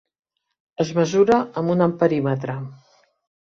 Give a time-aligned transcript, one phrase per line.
[0.83, 2.57] Es mesura amb un amperímetre.